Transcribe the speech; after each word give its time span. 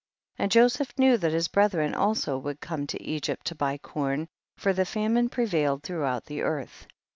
32. 0.37 0.43
And 0.43 0.51
Joseph 0.51 0.97
knew 0.97 1.15
that 1.15 1.31
his 1.31 1.47
brethren 1.47 1.93
also 1.93 2.35
would 2.39 2.59
come 2.59 2.87
to 2.87 2.99
Egypt 3.03 3.45
to 3.45 3.53
buy 3.53 3.77
corn, 3.77 4.27
for 4.57 4.73
the 4.73 4.83
famine 4.83 5.29
prevailed 5.29 5.83
throughout 5.83 6.25
the 6.25 6.41
earth. 6.41 6.87